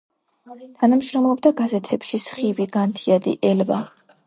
[0.79, 3.81] თანამშრომლობდა გაზეთებში: „სხივი“, „განთიადი“, „ელვა“.